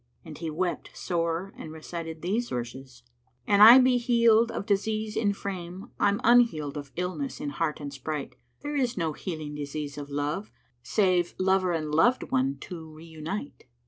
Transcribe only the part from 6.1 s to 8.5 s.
unhealed of illness in heart and sprite: